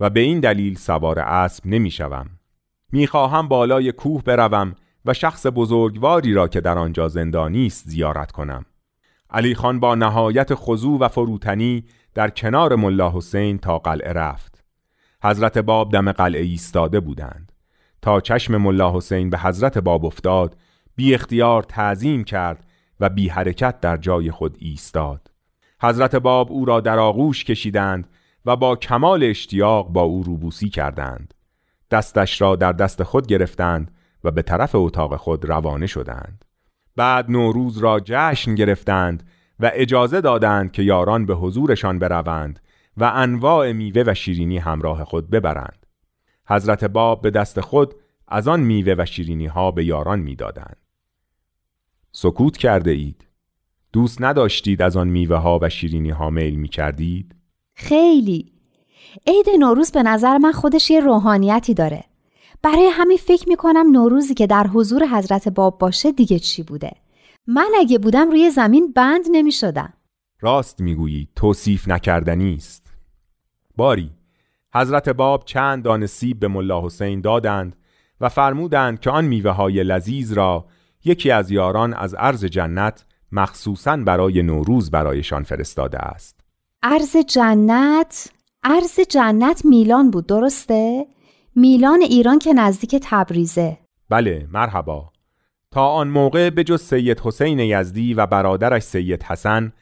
و 0.00 0.10
به 0.10 0.20
این 0.20 0.40
دلیل 0.40 0.74
سوار 0.74 1.18
اسب 1.18 1.66
نمی 1.66 1.90
شوم. 1.90 2.30
می 2.92 3.06
خواهم 3.06 3.48
بالای 3.48 3.92
کوه 3.92 4.22
بروم 4.22 4.74
و 5.04 5.14
شخص 5.14 5.46
بزرگواری 5.54 6.34
را 6.34 6.48
که 6.48 6.60
در 6.60 6.78
آنجا 6.78 7.08
زندانی 7.08 7.66
است 7.66 7.88
زیارت 7.88 8.32
کنم. 8.32 8.64
علی 9.30 9.54
خان 9.54 9.80
با 9.80 9.94
نهایت 9.94 10.54
خضوع 10.54 11.00
و 11.00 11.08
فروتنی 11.08 11.84
در 12.14 12.30
کنار 12.30 12.76
ملا 12.76 13.10
حسین 13.10 13.58
تا 13.58 13.78
قلعه 13.78 14.12
رفت. 14.12 14.64
حضرت 15.22 15.58
باب 15.58 15.92
دم 15.92 16.12
قلعه 16.12 16.42
ایستاده 16.42 17.00
بودند. 17.00 17.47
تا 18.02 18.20
چشم 18.20 18.56
ملا 18.56 18.96
حسین 18.96 19.30
به 19.30 19.38
حضرت 19.38 19.78
باب 19.78 20.04
افتاد 20.04 20.56
بی 20.96 21.14
اختیار 21.14 21.62
تعظیم 21.62 22.24
کرد 22.24 22.66
و 23.00 23.08
بی 23.08 23.28
حرکت 23.28 23.80
در 23.80 23.96
جای 23.96 24.30
خود 24.30 24.56
ایستاد. 24.60 25.30
حضرت 25.82 26.16
باب 26.16 26.52
او 26.52 26.64
را 26.64 26.80
در 26.80 26.98
آغوش 26.98 27.44
کشیدند 27.44 28.08
و 28.44 28.56
با 28.56 28.76
کمال 28.76 29.24
اشتیاق 29.24 29.88
با 29.88 30.02
او 30.02 30.22
روبوسی 30.22 30.68
کردند. 30.68 31.34
دستش 31.90 32.40
را 32.40 32.56
در 32.56 32.72
دست 32.72 33.02
خود 33.02 33.26
گرفتند 33.26 33.90
و 34.24 34.30
به 34.30 34.42
طرف 34.42 34.74
اتاق 34.74 35.16
خود 35.16 35.44
روانه 35.44 35.86
شدند. 35.86 36.44
بعد 36.96 37.30
نوروز 37.30 37.78
را 37.78 38.00
جشن 38.04 38.54
گرفتند 38.54 39.22
و 39.60 39.70
اجازه 39.74 40.20
دادند 40.20 40.72
که 40.72 40.82
یاران 40.82 41.26
به 41.26 41.34
حضورشان 41.34 41.98
بروند 41.98 42.60
و 42.96 43.12
انواع 43.14 43.72
میوه 43.72 44.02
و 44.06 44.14
شیرینی 44.14 44.58
همراه 44.58 45.04
خود 45.04 45.30
ببرند. 45.30 45.86
حضرت 46.48 46.84
باب 46.84 47.22
به 47.22 47.30
دست 47.30 47.60
خود 47.60 47.94
از 48.28 48.48
آن 48.48 48.60
میوه 48.60 48.94
و 48.98 49.04
شیرینی 49.06 49.46
ها 49.46 49.70
به 49.70 49.84
یاران 49.84 50.18
می‌دادند. 50.18 50.76
سکوت 52.12 52.56
کرده 52.56 52.90
اید. 52.90 53.26
دوست 53.92 54.22
نداشتید 54.22 54.82
از 54.82 54.96
آن 54.96 55.08
میوه 55.08 55.36
ها 55.36 55.58
و 55.62 55.68
شیرینی 55.68 56.10
ها 56.10 56.30
میل 56.30 56.54
می 56.54 56.68
کردید؟ 56.68 57.34
خیلی. 57.74 58.52
عید 59.26 59.46
نوروز 59.58 59.92
به 59.92 60.02
نظر 60.02 60.38
من 60.38 60.52
خودش 60.52 60.90
یه 60.90 61.00
روحانیتی 61.00 61.74
داره. 61.74 62.04
برای 62.62 62.86
همین 62.86 63.18
فکر 63.18 63.48
می 63.48 63.56
کنم 63.56 63.90
نوروزی 63.92 64.34
که 64.34 64.46
در 64.46 64.66
حضور 64.66 65.06
حضرت 65.06 65.48
باب 65.48 65.78
باشه 65.78 66.12
دیگه 66.12 66.38
چی 66.38 66.62
بوده. 66.62 66.92
من 67.46 67.70
اگه 67.78 67.98
بودم 67.98 68.30
روی 68.30 68.50
زمین 68.50 68.92
بند 68.92 69.24
نمی 69.30 69.52
شدم. 69.52 69.92
راست 70.40 70.80
می‌گویی 70.80 71.28
توصیف 71.36 71.88
نکردنی 71.88 72.54
است. 72.54 72.92
باری 73.76 74.10
حضرت 74.74 75.08
باب 75.08 75.44
چند 75.44 75.82
دانه 75.82 76.06
سیب 76.06 76.40
به 76.40 76.48
ملا 76.48 76.84
حسین 76.84 77.20
دادند 77.20 77.76
و 78.20 78.28
فرمودند 78.28 79.00
که 79.00 79.10
آن 79.10 79.24
میوه 79.24 79.50
های 79.50 79.84
لذیذ 79.84 80.32
را 80.32 80.66
یکی 81.04 81.30
از 81.30 81.50
یاران 81.50 81.94
از 81.94 82.14
عرض 82.14 82.44
جنت 82.44 83.04
مخصوصا 83.32 83.96
برای 83.96 84.42
نوروز 84.42 84.90
برایشان 84.90 85.42
فرستاده 85.42 85.98
است. 85.98 86.40
عرض 86.82 87.16
جنت؟ 87.16 88.30
عرض 88.62 89.00
جنت 89.10 89.64
میلان 89.64 90.10
بود 90.10 90.26
درسته؟ 90.26 91.06
میلان 91.56 92.00
ایران 92.00 92.38
که 92.38 92.52
نزدیک 92.52 93.00
تبریزه. 93.02 93.78
بله 94.08 94.46
مرحبا. 94.52 95.12
تا 95.70 95.86
آن 95.86 96.08
موقع 96.08 96.50
به 96.50 96.64
جز 96.64 96.82
سید 96.82 97.20
حسین 97.20 97.58
یزدی 97.58 98.14
و 98.14 98.26
برادرش 98.26 98.82
سید 98.82 99.22
حسن 99.22 99.72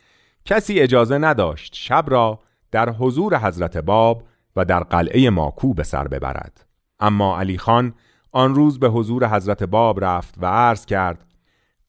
کسی 0.44 0.80
اجازه 0.80 1.18
نداشت 1.18 1.74
شب 1.74 2.04
را 2.08 2.38
در 2.72 2.90
حضور 2.90 3.38
حضرت 3.38 3.76
باب 3.76 4.22
و 4.56 4.64
در 4.64 4.80
قلعه 4.80 5.30
ماکو 5.30 5.74
به 5.74 5.82
سر 5.82 6.08
ببرد. 6.08 6.66
اما 7.00 7.38
علی 7.40 7.58
خان 7.58 7.94
آن 8.32 8.54
روز 8.54 8.78
به 8.78 8.88
حضور 8.88 9.28
حضرت 9.28 9.62
باب 9.62 10.04
رفت 10.04 10.34
و 10.38 10.46
عرض 10.46 10.86
کرد 10.86 11.26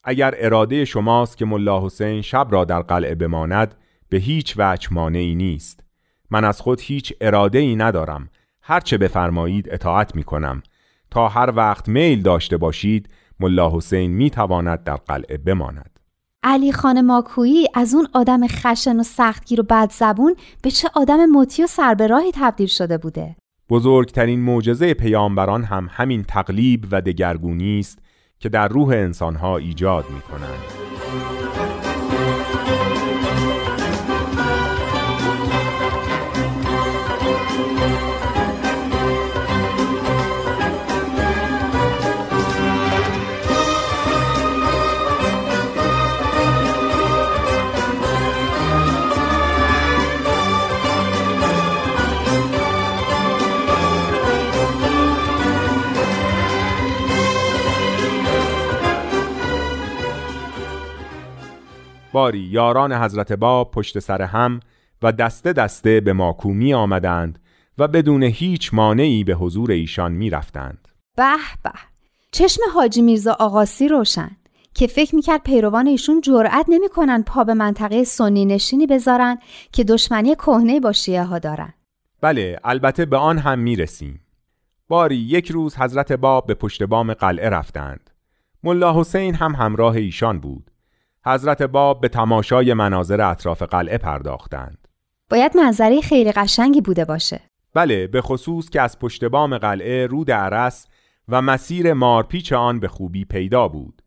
اگر 0.04 0.34
اراده 0.38 0.86
شماست 0.86 1.38
که 1.38 1.46
ملا 1.46 1.86
حسین 1.86 2.22
شب 2.22 2.48
را 2.50 2.66
در 2.66 2.82
قلعه 2.82 3.16
بماند 3.16 3.76
به 4.10 4.18
هیچ 4.18 4.54
وجه 4.58 4.94
مانعی 4.94 5.36
نیست. 5.36 5.84
من 6.30 6.46
از 6.46 6.62
خود 6.62 6.82
هیچ 6.82 7.14
اراده 7.22 7.60
ای 7.60 7.76
ندارم 7.76 8.30
هرچه 8.62 8.98
بفرمایید 8.98 9.70
اطاعت 9.72 10.16
می 10.16 10.24
کنم. 10.24 10.64
تا 11.12 11.28
هر 11.28 11.54
وقت 11.56 11.90
میل 11.90 12.22
داشته 12.22 12.58
باشید 12.58 13.10
ملا 13.40 13.76
حسین 13.76 14.12
می 14.12 14.30
تواند 14.30 14.84
در 14.84 14.96
قلعه 14.96 15.38
بماند. 15.38 15.97
علی 16.44 16.72
خان 16.72 17.02
ماکویی 17.02 17.68
از 17.74 17.96
اون 17.96 18.08
آدم 18.14 18.48
خشن 18.48 19.00
و 19.00 19.04
سختگیر 19.04 19.62
و 19.62 19.64
بد 19.64 19.92
زبون 19.92 20.36
به 20.62 20.72
چه 20.72 20.90
آدم 20.94 21.26
مطیع 21.26 21.66
و 21.78 22.08
راهی 22.08 22.32
تبدیل 22.34 22.68
شده 22.68 22.98
بوده 22.98 23.36
بزرگترین 23.70 24.40
معجزه 24.40 24.94
پیامبران 24.94 25.64
هم 25.64 25.90
همین 25.92 26.24
تقلیب 26.24 26.86
و 26.92 27.02
دگرگونی 27.02 27.80
است 27.80 28.00
که 28.40 28.50
در 28.50 28.68
روح 28.68 28.90
انسانها 28.90 29.58
ایجاد 29.58 30.06
می 30.10 30.22
کنند. 30.22 31.37
باری 62.18 62.40
یاران 62.40 62.94
حضرت 62.94 63.34
باب 63.34 63.72
پشت 63.72 64.00
سر 64.00 64.22
هم 64.22 64.60
و 65.02 65.12
دسته 65.12 65.54
دسته 65.54 66.00
به 66.00 66.14
ماکو 66.14 66.50
می 66.54 66.74
آمدند 66.74 67.40
و 67.78 67.88
بدون 67.88 68.24
هیچ 68.24 68.74
مانعی 68.74 69.24
به 69.24 69.34
حضور 69.34 69.72
ایشان 69.72 70.12
می 70.12 70.30
رفتند. 70.30 70.88
به 71.16 71.36
به 71.64 71.72
چشم 72.32 72.62
حاجی 72.74 73.02
میرزا 73.02 73.38
آقاسی 73.40 73.88
روشن 73.88 74.32
که 74.74 74.88
فکر 74.88 75.16
می‌کرد 75.16 75.44
پیروان 75.44 75.88
ایشون 75.88 76.22
جرأت 76.22 76.66
نمی‌کنن 76.68 77.24
پا 77.24 77.44
به 77.44 77.54
منطقه 77.54 78.04
سنی 78.04 78.46
نشینی 78.46 78.88
بذارن 78.88 79.38
که 79.72 79.84
دشمنی 79.84 80.36
کهنه 80.36 80.80
با 80.80 80.92
شیعه 80.92 81.24
ها 81.24 81.40
دارن. 81.40 81.74
بله 82.22 82.60
البته 82.64 83.06
به 83.06 83.18
آن 83.18 83.38
هم 83.38 83.60
می‌رسیم. 83.60 84.22
باری 84.88 85.16
یک 85.16 85.52
روز 85.52 85.76
حضرت 85.76 86.12
باب 86.12 86.46
به 86.46 86.54
پشت 86.54 86.84
بام 86.84 87.14
قلعه 87.14 87.50
رفتند. 87.50 88.10
ملا 88.64 89.00
حسین 89.00 89.36
هم 89.36 89.56
همراه 89.56 89.96
ایشان 89.96 90.40
بود. 90.40 90.72
حضرت 91.28 91.62
باب 91.62 92.02
به 92.02 92.08
تماشای 92.08 92.74
مناظر 92.74 93.22
اطراف 93.22 93.64
قلعه 93.64 93.98
پرداختند. 93.98 94.88
باید 95.30 95.58
منظره 95.58 96.02
خیلی 96.02 96.32
قشنگی 96.32 96.82
بوده 96.82 97.06
باشه. 97.06 97.42
بله 97.74 98.08
به 98.08 98.22
خصوص 98.22 98.70
که 98.70 98.82
از 98.82 99.00
پشت 99.00 99.26
بام 99.26 99.58
قلعه 99.58 100.06
رود 100.06 100.32
عرس 100.32 100.88
و 101.28 101.42
مسیر 101.42 101.94
مارپیچ 101.94 102.54
آن 102.54 102.80
به 102.80 102.88
خوبی 102.88 103.26
پیدا 103.26 103.68
بود. 103.68 104.02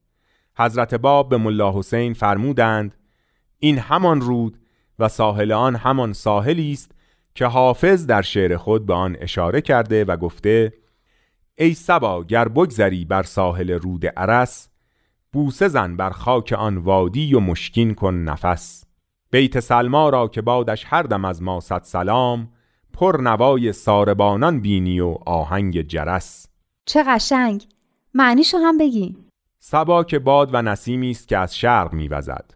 حضرت 0.57 0.95
باب 0.95 1.29
به 1.29 1.37
ملا 1.37 1.79
حسین 1.79 2.15
فرمودند 2.15 2.95
این 3.59 3.79
همان 3.79 4.21
رود 4.21 4.59
و 4.99 5.09
ساحل 5.09 5.53
آن 5.53 5.77
همان 5.77 6.13
ساحلی 6.13 6.73
است 6.73 6.93
که 7.35 7.47
حافظ 7.47 8.07
در 8.07 8.23
شعر 8.23 8.57
خود 8.57 8.87
به 8.87 8.95
آن 8.95 9.17
اشاره 9.21 9.61
کرده 9.61 10.05
و 10.05 10.17
گفته 10.17 10.73
ای 11.59 11.75
سبا 11.75 12.25
گر 12.25 12.49
بگذری 12.49 13.05
بر 13.05 13.23
ساحل 13.23 13.71
رود 13.71 14.07
عرس 14.07 14.70
بوسه 15.33 15.69
زن 15.69 15.97
بر 15.97 16.11
خاک 16.11 16.53
آن 16.53 16.77
وادی 16.77 17.35
و 17.35 17.41
مشکین 17.41 17.95
کن 17.95 18.15
نفس. 18.15 18.85
بیت 19.31 19.61
سلما 19.61 20.09
را 20.09 20.29
که 20.29 20.43
بادش 20.43 20.85
هر 20.87 21.03
دم 21.03 21.25
از 21.25 21.43
ما 21.43 21.61
صد 21.61 21.83
سلام 21.83 22.49
پر 22.93 23.21
نوای 23.21 23.73
ساربانان 23.73 24.61
بینی 24.61 25.01
و 25.01 25.17
آهنگ 25.27 25.83
جرس. 25.83 26.47
چه 26.85 27.05
قشنگ! 27.07 27.67
معنیشو 28.15 28.59
هم 28.59 28.79
بگی. 28.79 29.17
سبا 29.59 30.05
که 30.05 30.19
باد 30.19 30.51
و 30.53 30.63
نسیمی 30.63 31.11
است 31.11 31.29
که 31.29 31.39
از 31.39 31.57
شرق 31.57 31.93
میوزد. 31.93 32.55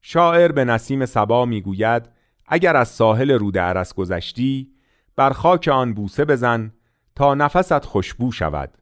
شاعر 0.00 0.52
به 0.52 0.64
نسیم 0.64 1.06
سبا 1.06 1.44
می‌گوید 1.44 2.08
اگر 2.46 2.76
از 2.76 2.88
ساحل 2.88 3.30
رود 3.30 3.58
عرس 3.58 3.94
گذشتی 3.94 4.72
بر 5.16 5.30
خاک 5.30 5.68
آن 5.68 5.94
بوسه 5.94 6.24
بزن 6.24 6.72
تا 7.14 7.34
نفست 7.34 7.84
خوشبو 7.84 8.32
شود. 8.32 8.78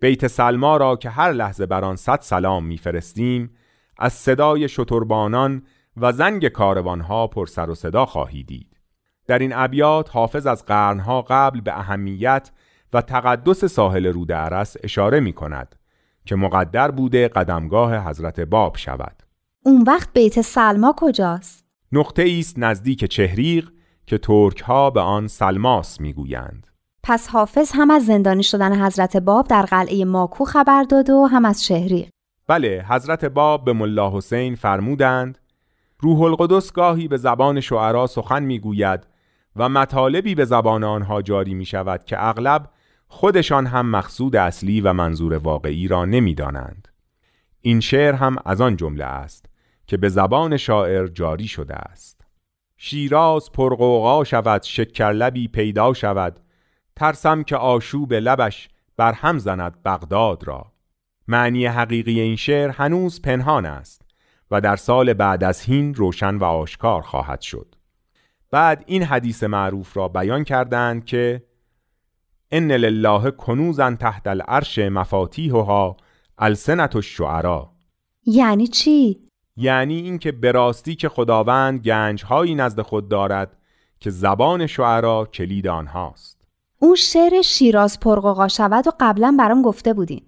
بیت 0.00 0.26
سلما 0.26 0.76
را 0.76 0.96
که 0.96 1.10
هر 1.10 1.32
لحظه 1.32 1.66
بر 1.66 1.84
آن 1.84 1.96
صد 1.96 2.20
سلام 2.20 2.66
میفرستیم 2.66 3.50
از 3.98 4.12
صدای 4.12 4.68
شتربانان 4.68 5.62
و 5.96 6.12
زنگ 6.12 6.48
کاروانها 6.48 7.26
پر 7.26 7.46
سر 7.46 7.70
و 7.70 7.74
صدا 7.74 8.06
خواهی 8.06 8.42
دید 8.42 8.80
در 9.26 9.38
این 9.38 9.52
ابیات 9.54 10.10
حافظ 10.10 10.46
از 10.46 10.64
قرنها 10.64 11.22
قبل 11.22 11.60
به 11.60 11.78
اهمیت 11.78 12.50
و 12.92 13.02
تقدس 13.02 13.64
ساحل 13.64 14.06
رود 14.06 14.32
عرس 14.32 14.76
اشاره 14.82 15.20
می 15.20 15.32
کند 15.32 15.76
که 16.24 16.36
مقدر 16.36 16.90
بوده 16.90 17.28
قدمگاه 17.28 18.08
حضرت 18.08 18.40
باب 18.40 18.76
شود 18.76 19.22
اون 19.64 19.82
وقت 19.82 20.12
بیت 20.12 20.40
سلما 20.40 20.94
کجاست؟ 20.96 21.64
نقطه 21.92 22.36
است 22.38 22.58
نزدیک 22.58 23.04
چهریق 23.04 23.70
که 24.06 24.18
ترک 24.18 24.60
ها 24.60 24.90
به 24.90 25.00
آن 25.00 25.28
سلماس 25.28 26.00
می‌گویند. 26.00 26.66
پس 27.08 27.28
حافظ 27.28 27.72
هم 27.74 27.90
از 27.90 28.06
زندانی 28.06 28.42
شدن 28.42 28.84
حضرت 28.84 29.16
باب 29.16 29.46
در 29.48 29.62
قلعه 29.62 30.04
ماکو 30.04 30.44
خبر 30.44 30.82
داد 30.82 31.10
و 31.10 31.26
هم 31.26 31.44
از 31.44 31.66
شهری 31.66 32.08
بله 32.46 32.84
حضرت 32.88 33.24
باب 33.24 33.64
به 33.64 33.72
ملا 33.72 34.16
حسین 34.16 34.54
فرمودند 34.54 35.38
روح 35.98 36.22
القدس 36.22 36.72
گاهی 36.72 37.08
به 37.08 37.16
زبان 37.16 37.60
شعرا 37.60 38.06
سخن 38.06 38.42
می‌گوید 38.42 39.06
و 39.56 39.68
مطالبی 39.68 40.34
به 40.34 40.44
زبان 40.44 40.84
آنها 40.84 41.22
جاری 41.22 41.54
می 41.54 41.64
شود 41.64 42.04
که 42.04 42.24
اغلب 42.24 42.70
خودشان 43.08 43.66
هم 43.66 43.90
مقصود 43.90 44.36
اصلی 44.36 44.80
و 44.80 44.92
منظور 44.92 45.34
واقعی 45.34 45.88
را 45.88 46.04
نمی‌دانند. 46.04 46.88
این 47.60 47.80
شعر 47.80 48.14
هم 48.14 48.36
از 48.44 48.60
آن 48.60 48.76
جمله 48.76 49.04
است 49.04 49.46
که 49.86 49.96
به 49.96 50.08
زبان 50.08 50.56
شاعر 50.56 51.06
جاری 51.06 51.48
شده 51.48 51.74
است. 51.74 52.20
شیراز 52.76 53.52
پرقوقا 53.52 54.24
شود 54.24 54.62
شکرلبی 54.62 55.48
پیدا 55.48 55.92
شود 55.92 56.40
ترسم 56.96 57.42
که 57.42 57.56
آشوب 57.56 58.14
لبش 58.14 58.68
بر 58.96 59.12
هم 59.12 59.38
زند 59.38 59.82
بغداد 59.82 60.44
را. 60.44 60.72
معنی 61.28 61.66
حقیقی 61.66 62.20
این 62.20 62.36
شعر 62.36 62.70
هنوز 62.70 63.22
پنهان 63.22 63.66
است 63.66 64.02
و 64.50 64.60
در 64.60 64.76
سال 64.76 65.12
بعد 65.12 65.44
از 65.44 65.60
هین 65.60 65.94
روشن 65.94 66.36
و 66.36 66.44
آشکار 66.44 67.02
خواهد 67.02 67.40
شد. 67.40 67.74
بعد 68.50 68.84
این 68.86 69.02
حدیث 69.02 69.42
معروف 69.42 69.96
را 69.96 70.08
بیان 70.08 70.44
کردند 70.44 71.04
که 71.04 71.42
ان 72.50 72.72
لله 72.72 73.30
کنوزا 73.30 73.94
تحت 73.94 74.26
العرش 74.26 74.78
مفاتیحها 74.78 75.96
السنت 76.38 76.96
الشعرا 76.96 77.72
یعنی 78.26 78.66
چی؟ 78.66 79.20
یعنی 79.56 80.00
اینکه 80.00 80.32
به 80.32 80.52
راستی 80.52 80.94
که 80.94 81.08
خداوند 81.08 81.80
گنجهایی 81.80 82.54
نزد 82.54 82.80
خود 82.80 83.08
دارد 83.08 83.56
که 84.00 84.10
زبان 84.10 84.66
شعرا 84.66 85.24
کلید 85.24 85.66
آنهاست. 85.66 86.35
اون 86.78 86.94
شعر 86.94 87.42
شیراز 87.42 88.00
پرقوقا 88.00 88.48
شود 88.48 88.86
و 88.86 88.90
قبلا 89.00 89.36
برام 89.38 89.62
گفته 89.62 89.92
بودین 89.94 90.22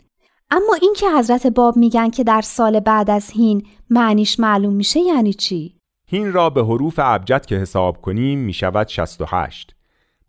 اما 0.50 0.74
این 0.82 0.94
که 0.96 1.06
حضرت 1.18 1.46
باب 1.46 1.76
میگن 1.76 2.10
که 2.10 2.24
در 2.24 2.40
سال 2.40 2.80
بعد 2.80 3.10
از 3.10 3.30
هین 3.30 3.66
معنیش 3.90 4.40
معلوم 4.40 4.74
میشه 4.74 5.00
یعنی 5.00 5.32
چی؟ 5.32 5.74
هین 6.06 6.32
را 6.32 6.50
به 6.50 6.64
حروف 6.64 6.94
ابجد 6.98 7.46
که 7.46 7.56
حساب 7.56 8.00
کنیم 8.00 8.38
می‌شود 8.38 8.88
68 8.88 9.74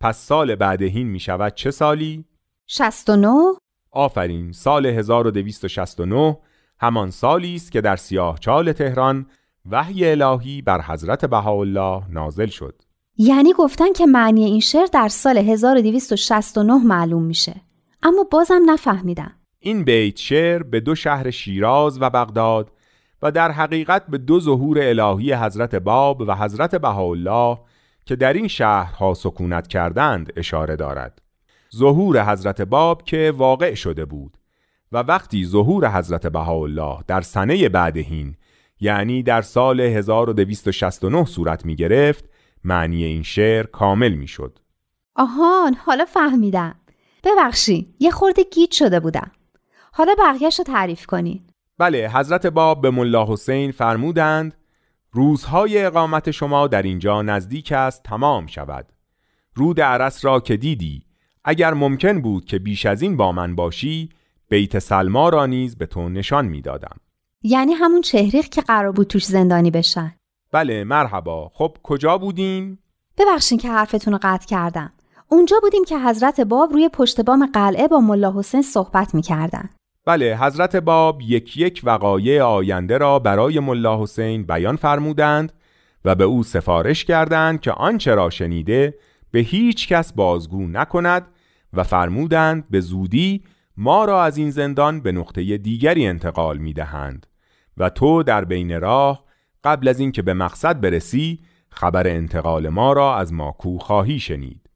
پس 0.00 0.18
سال 0.18 0.54
بعد 0.54 0.82
هین 0.82 1.06
می‌شود 1.06 1.54
چه 1.54 1.70
سالی؟ 1.70 2.24
69 2.66 3.34
آفرین 3.90 4.52
سال 4.52 4.86
1269 4.86 6.38
همان 6.80 7.10
سالی 7.10 7.54
است 7.54 7.72
که 7.72 7.80
در 7.80 7.96
سیاه 7.96 8.38
چال 8.38 8.72
تهران 8.72 9.26
وحی 9.70 10.10
الهی 10.10 10.62
بر 10.62 10.82
حضرت 10.82 11.24
بهاءالله 11.24 12.02
نازل 12.10 12.46
شد 12.46 12.82
یعنی 13.16 13.52
گفتن 13.52 13.92
که 13.92 14.06
معنی 14.06 14.44
این 14.44 14.60
شعر 14.60 14.86
در 14.86 15.08
سال 15.08 15.38
1269 15.38 16.74
معلوم 16.74 17.22
میشه. 17.22 17.54
اما 18.02 18.24
بازم 18.30 18.60
نفهمیدم. 18.66 19.32
این 19.58 19.84
بیت 19.84 20.16
شعر 20.16 20.62
به 20.62 20.80
دو 20.80 20.94
شهر 20.94 21.30
شیراز 21.30 22.02
و 22.02 22.10
بغداد 22.10 22.72
و 23.22 23.30
در 23.30 23.50
حقیقت 23.50 24.06
به 24.06 24.18
دو 24.18 24.40
ظهور 24.40 24.78
الهی 24.80 25.34
حضرت 25.34 25.74
باب 25.74 26.20
و 26.20 26.34
حضرت 26.34 26.74
بهاءالله 26.74 27.58
که 28.06 28.16
در 28.16 28.32
این 28.32 28.48
شهرها 28.48 29.14
سکونت 29.14 29.66
کردند 29.66 30.32
اشاره 30.36 30.76
دارد. 30.76 31.22
ظهور 31.76 32.32
حضرت 32.32 32.62
باب 32.62 33.02
که 33.02 33.32
واقع 33.36 33.74
شده 33.74 34.04
بود 34.04 34.36
و 34.92 34.98
وقتی 34.98 35.44
ظهور 35.44 35.98
حضرت 35.98 36.26
بهاءالله 36.26 36.98
در 37.06 37.20
سنه 37.20 37.68
بعدهین 37.68 38.36
یعنی 38.80 39.22
در 39.22 39.42
سال 39.42 39.80
1269 39.80 41.24
صورت 41.24 41.66
می 41.66 41.76
گرفت 41.76 42.24
معنی 42.64 43.04
این 43.04 43.22
شعر 43.22 43.66
کامل 43.66 44.12
می 44.12 44.26
شد 44.26 44.58
آهان 45.14 45.74
حالا 45.74 46.04
فهمیدم. 46.04 46.74
ببخشی 47.24 47.94
یه 48.00 48.10
خورده 48.10 48.42
گیت 48.42 48.70
شده 48.70 49.00
بودم. 49.00 49.30
حالا 49.92 50.14
بقیهش 50.18 50.58
رو 50.58 50.64
تعریف 50.64 51.06
کنین 51.06 51.46
بله 51.78 52.10
حضرت 52.14 52.46
باب 52.46 52.80
به 52.80 52.90
ملا 52.90 53.26
حسین 53.32 53.72
فرمودند 53.72 54.54
روزهای 55.12 55.84
اقامت 55.84 56.30
شما 56.30 56.66
در 56.66 56.82
اینجا 56.82 57.22
نزدیک 57.22 57.72
است 57.72 58.02
تمام 58.02 58.46
شود. 58.46 58.92
رود 59.54 59.80
عرس 59.80 60.24
را 60.24 60.40
که 60.40 60.56
دیدی 60.56 61.02
اگر 61.44 61.74
ممکن 61.74 62.20
بود 62.20 62.44
که 62.44 62.58
بیش 62.58 62.86
از 62.86 63.02
این 63.02 63.16
با 63.16 63.32
من 63.32 63.54
باشی 63.54 64.08
بیت 64.48 64.78
سلما 64.78 65.28
را 65.28 65.46
نیز 65.46 65.76
به 65.76 65.86
تو 65.86 66.08
نشان 66.08 66.46
می‌دادم. 66.46 66.96
یعنی 67.42 67.72
همون 67.72 68.00
چهریق 68.00 68.48
که 68.48 68.60
قرار 68.60 68.92
بود 68.92 69.06
توش 69.06 69.24
زندانی 69.24 69.70
بشن. 69.70 70.19
بله 70.52 70.84
مرحبا. 70.84 71.50
خب 71.54 71.76
کجا 71.82 72.18
بودیم؟ 72.18 72.78
ببخشین 73.18 73.58
که 73.58 73.70
حرفتون 73.70 74.12
رو 74.12 74.18
قطع 74.22 74.46
کردم. 74.46 74.92
اونجا 75.28 75.56
بودیم 75.62 75.84
که 75.84 75.98
حضرت 75.98 76.40
باب 76.40 76.72
روی 76.72 76.88
پشت 76.88 77.20
بام 77.20 77.46
قلعه 77.46 77.88
با 77.88 78.00
ملا 78.00 78.32
حسین 78.36 78.62
صحبت 78.62 79.14
می‌کردن. 79.14 79.70
بله 80.06 80.38
حضرت 80.40 80.76
باب 80.76 81.20
یک 81.22 81.56
یک 81.56 81.80
وقایع 81.84 82.42
آینده 82.42 82.98
را 82.98 83.18
برای 83.18 83.60
ملا 83.60 84.02
حسین 84.02 84.42
بیان 84.42 84.76
فرمودند 84.76 85.52
و 86.04 86.14
به 86.14 86.24
او 86.24 86.42
سفارش 86.42 87.04
کردند 87.04 87.60
که 87.60 87.72
آنچه 87.72 88.14
را 88.14 88.30
شنیده 88.30 88.94
به 89.30 89.38
هیچ 89.38 89.88
کس 89.88 90.12
بازگو 90.12 90.66
نکند 90.66 91.26
و 91.72 91.82
فرمودند 91.82 92.70
به 92.70 92.80
زودی 92.80 93.44
ما 93.76 94.04
را 94.04 94.24
از 94.24 94.36
این 94.36 94.50
زندان 94.50 95.00
به 95.00 95.12
نقطه 95.12 95.58
دیگری 95.58 96.06
انتقال 96.06 96.58
می 96.58 96.72
دهند 96.72 97.26
و 97.76 97.90
تو 97.90 98.22
در 98.22 98.44
بین 98.44 98.80
راه 98.80 99.24
قبل 99.64 99.88
از 99.88 100.00
اینکه 100.00 100.22
به 100.22 100.34
مقصد 100.34 100.80
برسی 100.80 101.40
خبر 101.70 102.08
انتقال 102.08 102.68
ما 102.68 102.92
را 102.92 103.16
از 103.16 103.32
ماکو 103.32 103.78
خواهی 103.78 104.18
شنید. 104.18 104.70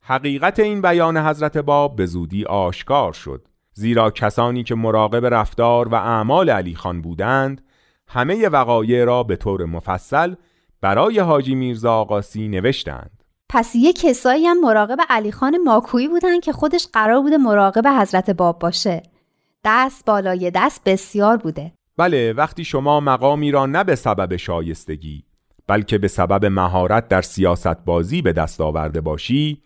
حقیقت 0.00 0.60
این 0.60 0.82
بیان 0.82 1.16
حضرت 1.16 1.56
باب 1.56 1.96
به 1.96 2.06
زودی 2.06 2.44
آشکار 2.44 3.12
شد. 3.12 3.48
زیرا 3.72 4.10
کسانی 4.10 4.62
که 4.62 4.74
مراقب 4.74 5.26
رفتار 5.26 5.88
و 5.88 5.94
اعمال 5.94 6.50
علی 6.50 6.74
خان 6.74 7.02
بودند 7.02 7.64
همه 8.08 8.48
وقایع 8.48 9.04
را 9.04 9.22
به 9.22 9.36
طور 9.36 9.64
مفصل 9.64 10.34
برای 10.80 11.18
حاجی 11.18 11.54
میرزا 11.54 11.94
آقاسی 11.94 12.48
نوشتند. 12.48 13.24
پس 13.48 13.74
یه 13.74 13.92
کسایی 13.92 14.46
هم 14.46 14.60
مراقب 14.60 14.98
علی 15.08 15.32
خان 15.32 15.58
ماکویی 15.64 16.08
بودن 16.08 16.40
که 16.40 16.52
خودش 16.52 16.88
قرار 16.92 17.20
بوده 17.20 17.36
مراقب 17.36 17.86
حضرت 18.00 18.30
باب 18.30 18.58
باشه. 18.58 19.02
دست 19.64 20.04
بالای 20.04 20.50
دست 20.54 20.82
بسیار 20.84 21.36
بوده. 21.36 21.72
بله 21.96 22.32
وقتی 22.32 22.64
شما 22.64 23.00
مقامی 23.00 23.50
را 23.50 23.66
نه 23.66 23.84
به 23.84 23.94
سبب 23.94 24.36
شایستگی 24.36 25.24
بلکه 25.66 25.98
به 25.98 26.08
سبب 26.08 26.46
مهارت 26.46 27.08
در 27.08 27.22
سیاست 27.22 27.84
بازی 27.84 28.22
به 28.22 28.32
دست 28.32 28.60
آورده 28.60 29.00
باشی 29.00 29.62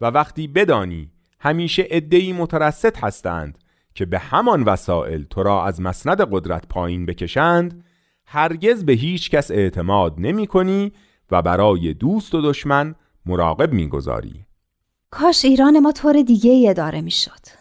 و 0.00 0.06
وقتی 0.06 0.48
بدانی 0.48 1.10
همیشه 1.40 1.86
ادهی 1.90 2.32
مترست 2.32 2.96
هستند 2.96 3.58
که 3.94 4.06
به 4.06 4.18
همان 4.18 4.62
وسایل 4.62 5.24
تو 5.24 5.42
را 5.42 5.64
از 5.64 5.80
مسند 5.80 6.20
قدرت 6.32 6.66
پایین 6.68 7.06
بکشند 7.06 7.84
هرگز 8.26 8.84
به 8.84 8.92
هیچ 8.92 9.30
کس 9.30 9.50
اعتماد 9.50 10.14
نمی 10.18 10.46
کنی 10.46 10.92
و 11.30 11.42
برای 11.42 11.94
دوست 11.94 12.34
و 12.34 12.40
دشمن 12.40 12.94
مراقب 13.26 13.72
می‌گذاری 13.72 14.44
کاش 15.10 15.44
ایران 15.44 15.78
ما 15.78 15.92
طور 15.92 16.22
دیگه 16.22 16.70
اداره 16.70 17.00
می‌شد 17.00 17.57